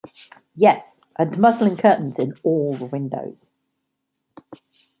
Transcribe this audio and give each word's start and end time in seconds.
Yes, 0.55 0.99
and 1.15 1.37
muslin 1.37 1.77
curtains 1.77 2.17
in 2.17 2.33
all 2.41 2.73
the 2.73 2.85
windows. 2.87 3.45